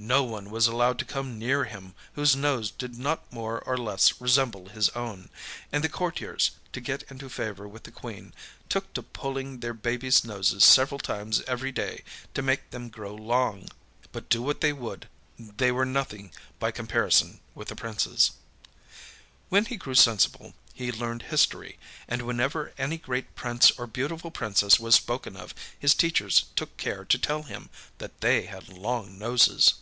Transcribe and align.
No 0.00 0.22
one 0.22 0.48
was 0.50 0.68
allowed 0.68 1.00
to 1.00 1.04
come 1.04 1.40
near 1.40 1.64
him 1.64 1.92
whose 2.12 2.36
nose 2.36 2.70
did 2.70 2.96
not 2.96 3.32
more 3.32 3.58
or 3.62 3.76
less 3.76 4.20
resemble 4.20 4.68
his 4.68 4.90
own, 4.90 5.28
and 5.72 5.82
the 5.82 5.88
courtiers, 5.88 6.52
to 6.72 6.80
get 6.80 7.02
into 7.10 7.28
favor 7.28 7.66
with 7.66 7.82
the 7.82 7.90
Queen, 7.90 8.32
took 8.68 8.92
to 8.92 9.02
pulling 9.02 9.58
their 9.58 9.74
babiesâ 9.74 10.24
noses 10.24 10.64
several 10.64 11.00
times 11.00 11.42
every 11.48 11.72
day 11.72 12.04
to 12.34 12.42
make 12.42 12.70
them 12.70 12.90
grow 12.90 13.12
long. 13.12 13.68
But, 14.12 14.28
do 14.28 14.40
what 14.40 14.60
they 14.60 14.72
would, 14.72 15.08
they 15.36 15.72
were 15.72 15.84
nothing 15.84 16.30
by 16.60 16.70
comparison 16.70 17.40
with 17.56 17.66
the 17.66 17.74
Princeâs. 17.74 18.30
When 19.48 19.64
he 19.64 19.74
grew 19.74 19.96
sensible 19.96 20.54
he 20.74 20.92
learned 20.92 21.22
history; 21.22 21.76
and 22.06 22.22
whenever 22.22 22.72
any 22.78 22.98
great 22.98 23.34
prince 23.34 23.72
or 23.72 23.88
beautiful 23.88 24.30
princess 24.30 24.78
was 24.78 24.94
spoken 24.94 25.36
of, 25.36 25.56
his 25.76 25.92
teachers 25.92 26.44
took 26.54 26.76
care 26.76 27.04
to 27.04 27.18
tell 27.18 27.42
him 27.42 27.68
that 27.98 28.20
they 28.20 28.42
had 28.42 28.68
long 28.68 29.18
noses. 29.18 29.74